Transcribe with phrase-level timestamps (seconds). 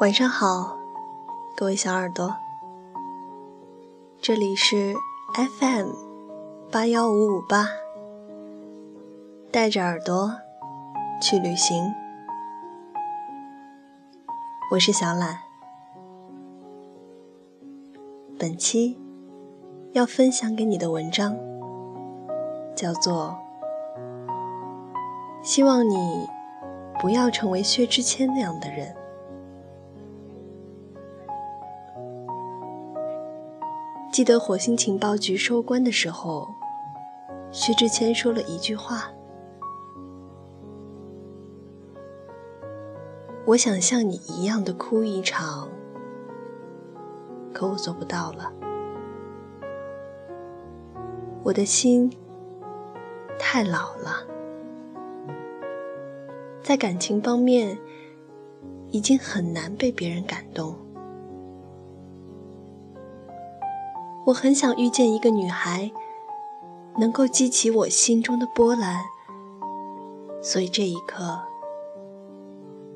[0.00, 0.78] 晚上好，
[1.54, 2.34] 各位小耳朵，
[4.18, 4.94] 这里是
[5.34, 5.90] FM
[6.72, 7.68] 八幺五五八，
[9.52, 10.32] 带着耳朵
[11.20, 11.92] 去旅行。
[14.72, 15.40] 我是小懒，
[18.38, 18.98] 本期
[19.92, 21.36] 要分享给你的文章
[22.74, 23.36] 叫做
[25.46, 26.26] 《希望你
[26.98, 28.94] 不要成为薛之谦那样的人》。
[34.12, 36.48] 记得火星情报局收官的时候，
[37.52, 39.08] 薛之谦说了一句话
[43.46, 45.68] ：“我想像你一样的哭一场，
[47.54, 48.52] 可我做不到了。
[51.44, 52.12] 我的心
[53.38, 54.26] 太老了，
[56.60, 57.78] 在感情方面
[58.88, 60.76] 已经很难被别人感动。”
[64.30, 65.90] 我很想遇见一个女孩，
[66.96, 69.02] 能够激起我心中的波澜。
[70.40, 71.40] 所以这一刻，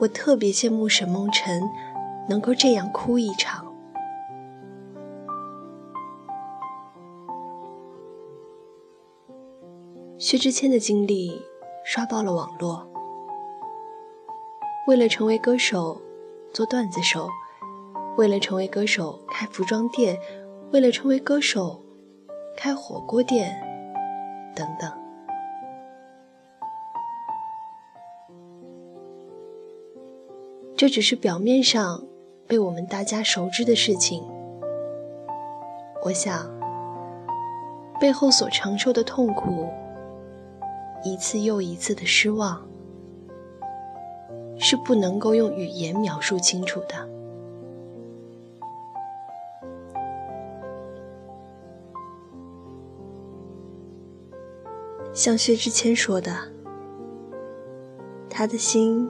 [0.00, 1.62] 我特别羡慕沈梦辰
[2.28, 3.64] 能够这样哭一场。
[10.18, 11.40] 薛之谦的经历
[11.84, 12.90] 刷爆了网络。
[14.88, 16.02] 为了成为歌手，
[16.52, 17.28] 做段子手；
[18.18, 20.18] 为了成为歌手，开服装店。
[20.72, 21.82] 为了成为歌手，
[22.56, 23.60] 开火锅店，
[24.54, 24.88] 等等，
[30.76, 32.04] 这只是表面上
[32.46, 34.22] 被我们大家熟知的事情。
[36.04, 36.48] 我想，
[38.00, 39.68] 背后所承受的痛苦，
[41.02, 42.64] 一次又一次的失望，
[44.56, 47.10] 是不能够用语言描述清楚的。
[55.12, 56.34] 像薛之谦说的，
[58.28, 59.08] 他的心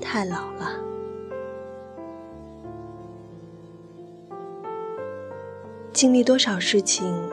[0.00, 0.78] 太老了。
[5.92, 7.30] 经历多少事情，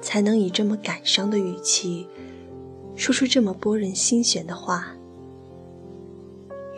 [0.00, 2.08] 才能以这么感伤的语气，
[2.94, 4.88] 说出这么拨人心弦的话？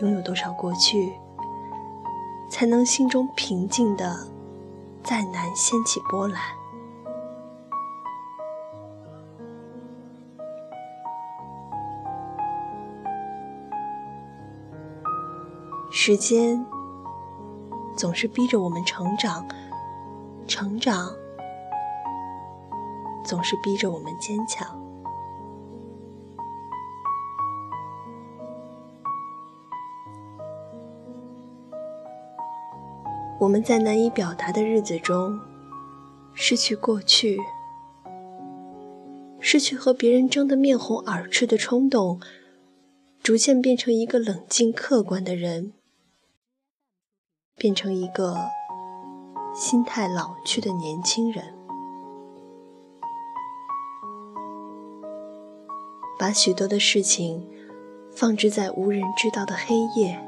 [0.00, 1.12] 拥有多少过去，
[2.50, 4.16] 才能心中平静的
[5.02, 6.59] 再难掀起波澜？
[16.02, 16.64] 时间
[17.94, 19.46] 总是逼着我们成长，
[20.46, 21.14] 成长
[23.22, 24.66] 总是逼着我们坚强。
[33.38, 35.38] 我们在难以表达的日子中，
[36.32, 37.38] 失去过去，
[39.38, 42.18] 失去和别人争得面红耳赤的冲动，
[43.22, 45.74] 逐渐变成一个冷静客观的人。
[47.60, 48.38] 变成一个
[49.54, 51.54] 心态老去的年轻人，
[56.18, 57.46] 把许多的事情
[58.10, 60.18] 放置在无人知道的黑夜，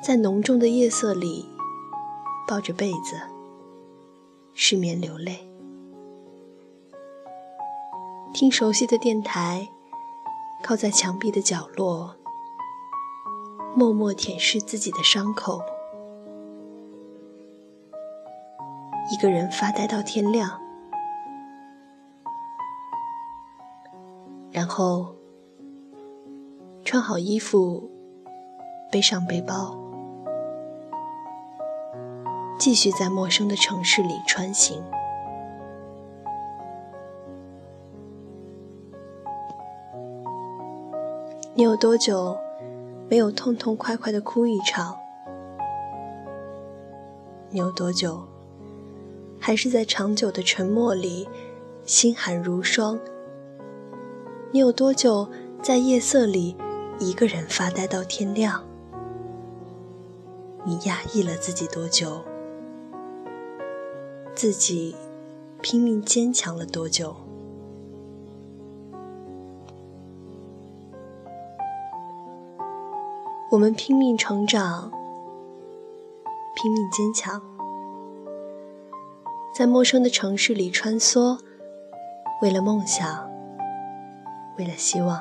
[0.00, 1.44] 在浓重的夜色里
[2.46, 3.20] 抱着被子
[4.54, 5.50] 失眠流泪，
[8.32, 9.68] 听熟悉的电台，
[10.62, 12.19] 靠在墙壁的角落。
[13.72, 15.62] 默默舔舐自己的伤口，
[19.10, 20.60] 一个人发呆到天亮，
[24.50, 25.14] 然后
[26.84, 27.88] 穿好衣服，
[28.90, 29.76] 背上背包，
[32.58, 34.82] 继续在陌生的城市里穿行。
[41.54, 42.36] 你有多久？
[43.10, 44.96] 没有痛痛快快的哭一场，
[47.50, 48.22] 你有多久？
[49.40, 51.28] 还是在长久的沉默里，
[51.82, 53.00] 心寒如霜？
[54.52, 55.28] 你有多久
[55.60, 56.54] 在夜色里
[57.00, 58.64] 一个人发呆到天亮？
[60.64, 62.22] 你压抑了自己多久？
[64.36, 64.94] 自己
[65.60, 67.16] 拼命坚强了多久？
[73.50, 74.92] 我们拼命成长
[76.54, 77.42] 拼命坚强。
[79.52, 81.36] 在陌生的城市里穿梭
[82.42, 83.28] 为了梦想
[84.56, 85.20] 为了希望。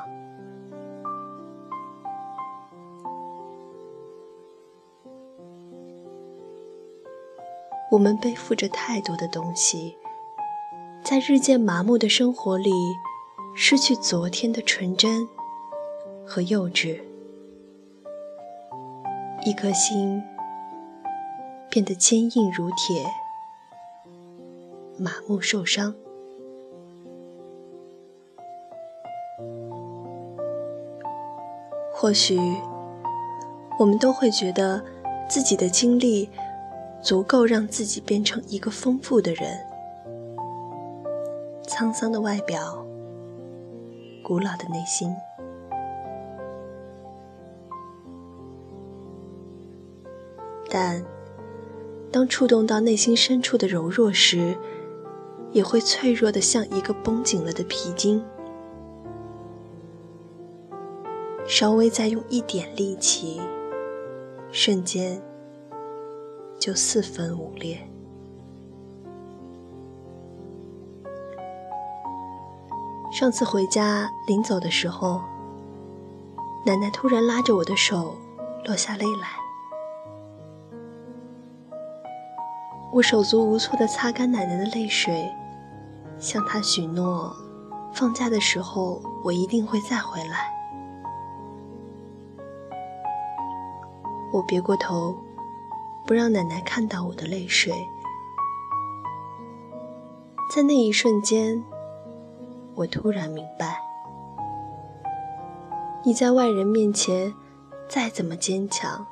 [7.89, 9.97] 我们背负着太多的东西
[11.03, 12.71] 在日渐麻木的生活里
[13.55, 15.27] 失去昨天的纯真
[16.27, 17.08] 和幼稚。
[19.49, 20.21] 一颗心
[21.71, 23.03] 变得坚硬如铁，
[24.95, 25.95] 麻木受伤。
[31.91, 32.39] 或许，
[33.79, 34.85] 我们都会觉得
[35.27, 36.29] 自己的经历
[37.01, 39.65] 足够让自己变成一个丰富的人。
[41.63, 42.85] 沧桑的外表，
[44.23, 45.11] 古老的内心。
[50.69, 51.03] 但
[52.11, 54.55] 当触动到内心深处的柔弱时，
[55.51, 58.23] 也会脆弱的像一个绷紧了的皮筋。
[61.47, 63.41] 稍微再用一点力气，
[64.51, 65.19] 瞬间
[66.59, 67.79] 就四分五裂。
[73.11, 75.19] 上次回家临走的时候，
[76.63, 78.15] 奶奶突然拉着我的手，
[78.65, 79.38] 落下泪来。
[82.91, 85.31] 我手足无措地擦干奶奶的泪水，
[86.17, 87.31] 向她许诺，
[87.93, 90.51] 放假的时候我一定会再回来。
[94.33, 95.15] 我别过头，
[96.05, 97.73] 不让奶奶看到我的泪水。
[100.53, 101.63] 在那一瞬间，
[102.73, 103.79] 我突然明白：
[106.03, 107.31] 你在外人面前
[107.87, 109.05] 再怎么坚强，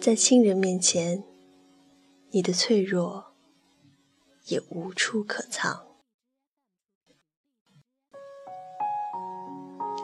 [0.00, 1.22] 在亲人面前，
[2.30, 3.34] 你的脆弱
[4.46, 5.82] 也无处可藏。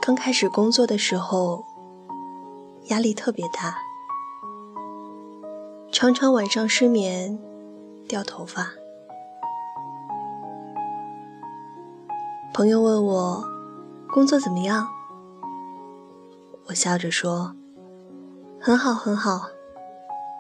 [0.03, 1.65] 刚开始工作的时候，
[2.89, 3.79] 压力特别大，
[5.91, 7.39] 常常晚上失眠、
[8.07, 8.71] 掉头发。
[12.53, 13.45] 朋友问我
[14.11, 14.87] 工作怎么样，
[16.67, 17.57] 我笑着说
[18.61, 19.49] ：“很好，很好，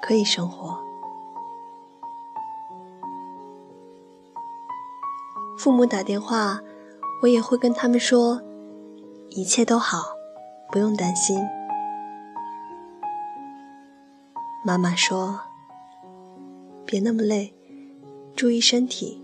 [0.06, 0.78] 可以生活。”
[5.58, 6.60] 父母打电话，
[7.22, 8.40] 我也会跟他们说。
[9.30, 9.98] 一切都好，
[10.70, 11.44] 不用担心。
[14.64, 15.40] 妈妈说
[16.86, 17.52] ：“别那么累，
[18.34, 19.22] 注意身体。”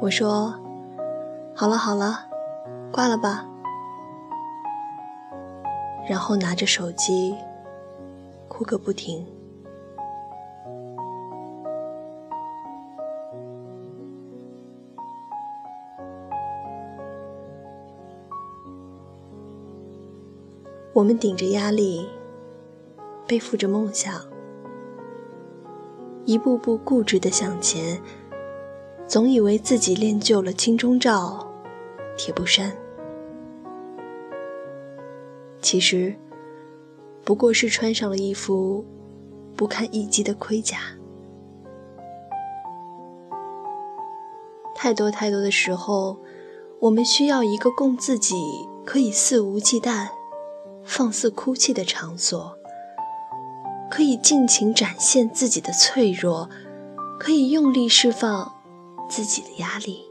[0.00, 0.54] 我说
[1.56, 2.26] ：“好了好了，
[2.92, 3.46] 挂了吧。”
[6.08, 7.34] 然后拿着手机，
[8.58, 9.24] 哭个不停。
[20.92, 22.08] 我们顶着压力，
[23.28, 24.12] 背负着梦想，
[26.24, 28.02] 一步步固执的向前，
[29.06, 31.46] 总以为自己练就了金钟罩、
[32.16, 32.76] 铁布衫，
[35.60, 36.12] 其实
[37.28, 38.82] 不过是穿上了一副
[39.54, 40.78] 不堪一击的盔甲。
[44.74, 46.16] 太多太多的时候，
[46.80, 48.34] 我们需要一个供自己
[48.82, 50.08] 可以肆无忌惮。
[50.82, 52.56] 放肆哭泣的场所，
[53.90, 56.48] 可以尽情展现自己的脆弱，
[57.20, 58.54] 可以用力释放
[59.06, 60.06] 自己的压力，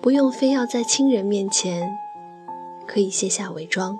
[0.00, 1.98] 不用非要在亲人面前，
[2.88, 3.98] 可以卸下伪装，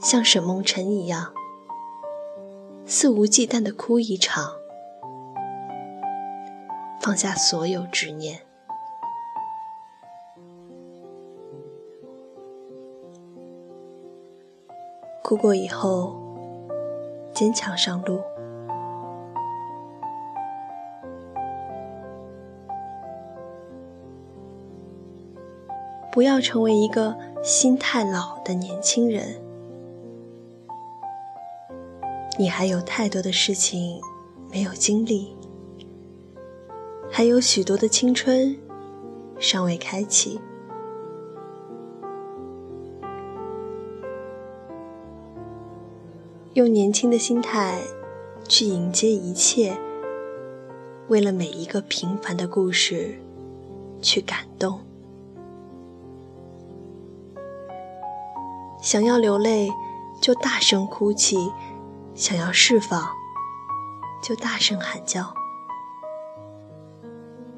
[0.00, 1.34] 像沈梦辰一样，
[2.86, 4.52] 肆无忌惮的哭一场，
[7.02, 8.40] 放下所有执念。
[15.22, 16.16] 哭过以后，
[17.34, 18.22] 坚强上路。
[26.10, 27.14] 不要成为一个
[27.46, 29.40] 心太老的年轻人。
[32.36, 34.00] 你还有太多的事情
[34.50, 35.32] 没有经历，
[37.08, 38.58] 还有许多的青春
[39.38, 40.40] 尚未开启。
[46.54, 47.80] 用年轻的心态
[48.48, 49.78] 去迎接一切，
[51.06, 53.16] 为了每一个平凡的故事
[54.02, 54.85] 去感动。
[58.80, 59.70] 想要流泪
[60.20, 61.52] 就大声哭泣
[62.14, 63.06] 想要释放
[64.22, 65.34] 就大声喊叫。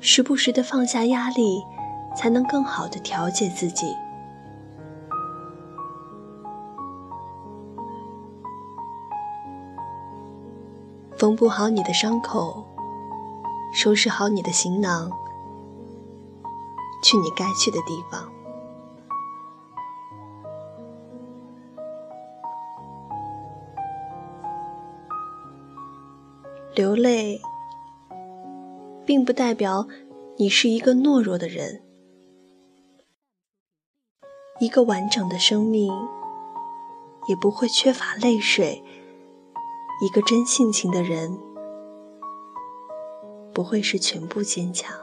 [0.01, 1.63] 时不时的放下压力
[2.17, 3.95] 才能更好的调节自己。
[11.17, 12.65] 缝补好你的伤口
[13.75, 15.11] 收拾好你的行囊
[17.03, 18.28] 去你该去的地方。
[26.79, 27.41] 流泪，
[29.05, 29.89] 并不代表
[30.37, 31.83] 你是一个懦弱的人。
[34.61, 35.93] 一个完整的生命，
[37.27, 38.81] 也不会缺乏泪水。
[40.01, 41.37] 一个真性情的人，
[43.53, 44.97] 不会是全部坚强。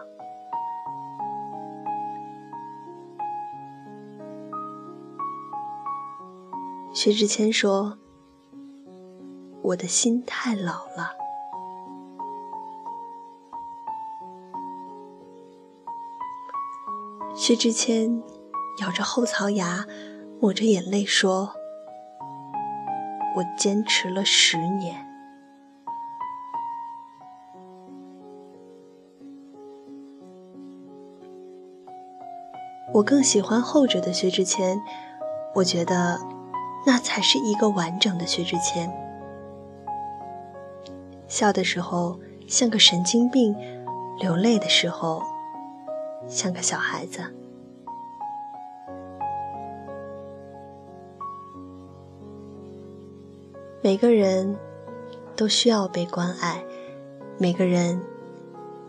[6.94, 7.98] 薛之谦说
[9.62, 11.18] ：“我的心太老了。”
[17.46, 18.24] 薛之谦
[18.82, 19.86] 咬着后槽牙，
[20.42, 21.54] 抹着眼泪说。
[23.36, 25.06] 我坚持了十年，
[32.96, 34.82] 我更喜欢后者的薛之谦。
[35.54, 36.20] 我觉得，
[36.88, 38.92] 那才是一个完整的薛之谦。
[41.28, 43.56] 笑的时候像个神经病，
[44.20, 45.22] 流泪的时候
[46.28, 47.22] 像个小孩子。
[53.82, 54.58] 每个人
[55.36, 56.64] 都需要被关爱，
[57.38, 58.02] 每个人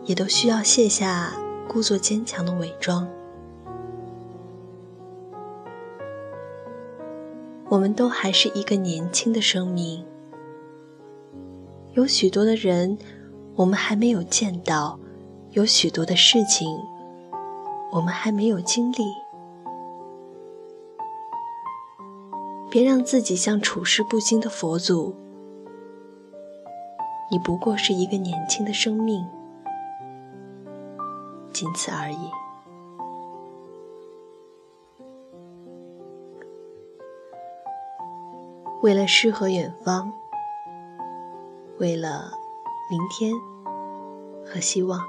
[0.05, 1.33] 也都需要卸下
[1.67, 3.07] 故作坚强的伪装。
[7.69, 10.03] 我们都还是一个年轻的生命，
[11.91, 12.97] 有许多的人
[13.55, 14.97] 我们还没有见到，
[15.51, 16.79] 有许多的事情
[17.91, 19.13] 我们还没有经历。
[22.69, 25.15] 别让自己像处事不惊的佛祖，
[27.31, 29.25] 你不过是一个年轻的生命，
[31.53, 32.29] 仅此而已。
[38.81, 40.11] 为了诗和远方，
[41.79, 42.31] 为了
[42.91, 43.33] 明天
[44.45, 45.01] 和希望，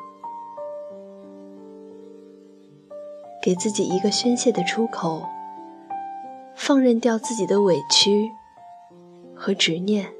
[3.48, 5.22] 给自己一个宣泄的出口。
[6.54, 8.30] 放任掉自己的委屈
[9.34, 10.12] 和执念，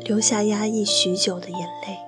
[0.00, 1.98] 留下压抑许久的眼泪。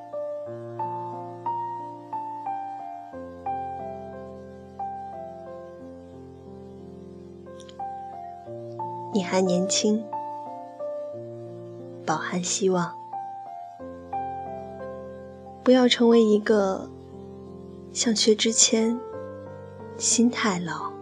[9.13, 10.03] 你还年轻，
[12.07, 12.95] 饱含希望，
[15.63, 16.89] 不要成为一个
[17.95, 19.01] 像薛之谦。
[19.97, 20.93] 心太老，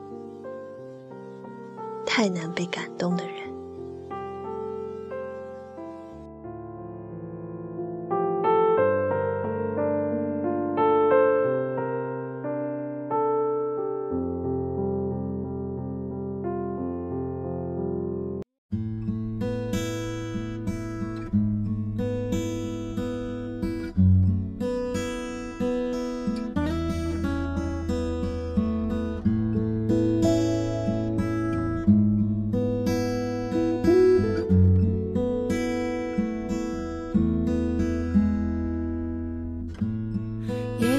[2.05, 3.52] 太难被感动的人。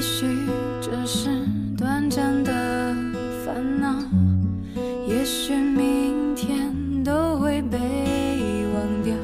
[0.04, 0.26] 也许
[0.82, 1.30] 这是
[1.78, 2.94] 短暂的
[3.42, 3.96] 烦恼
[5.08, 6.70] 也许明天
[7.02, 7.78] 都会被
[8.74, 9.14] 忘掉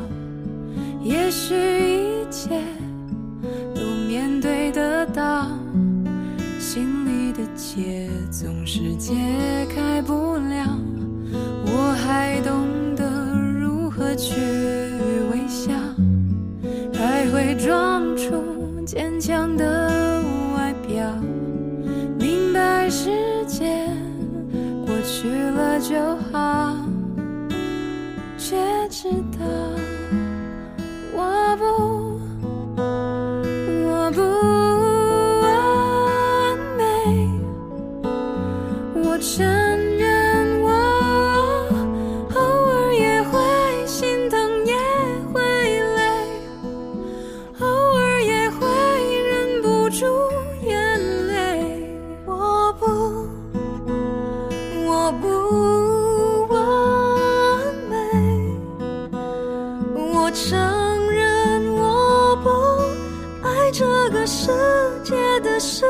[1.02, 2.62] 也许一切
[3.75, 5.50] 都面对得到
[6.58, 9.60] 心里的结总是结。
[64.32, 64.46] 世
[65.02, 65.84] 界的是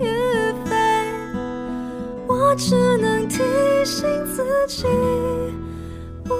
[0.00, 0.06] 与
[0.64, 0.74] 非
[2.26, 3.42] 我只能提
[3.84, 4.84] 醒自己
[6.24, 6.32] 不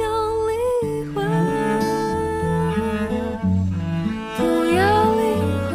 [0.00, 0.06] 要
[0.46, 0.52] 理
[1.12, 1.20] 会
[4.36, 4.80] 不要
[5.16, 5.20] 理
[5.72, 5.74] 会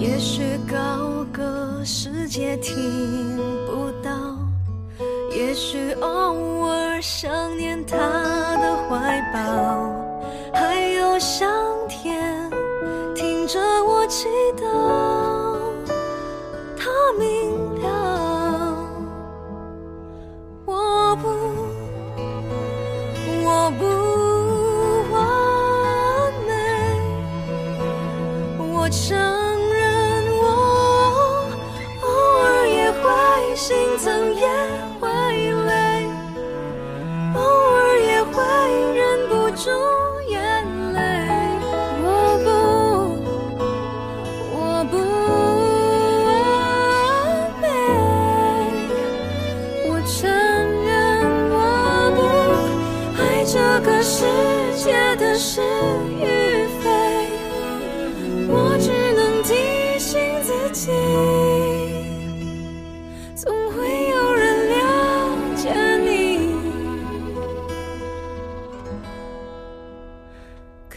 [0.00, 4.09] 也许高歌世界听不到。
[5.40, 9.90] 也许偶尔想念他的怀抱
[10.52, 11.50] 还有香
[11.88, 12.50] 甜
[13.14, 14.28] 听着我祈
[14.58, 15.09] 祷。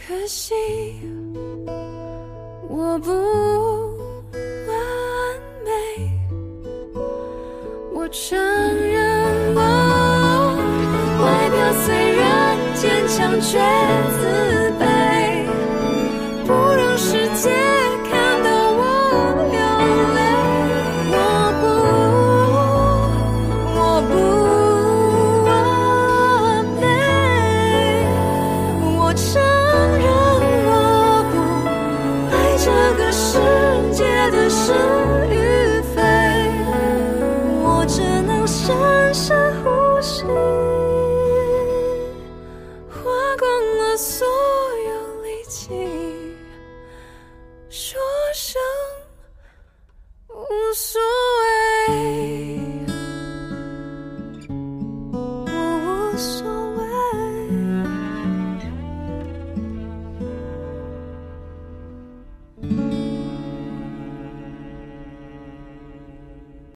[0.06, 0.54] 可惜
[2.68, 3.10] 我不
[4.68, 4.76] 完
[5.64, 5.70] 美。
[7.94, 9.60] 我承认我
[11.22, 13.58] 外表虽然坚强却
[14.20, 14.43] 自